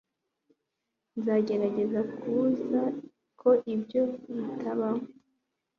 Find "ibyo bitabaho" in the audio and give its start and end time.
3.73-5.03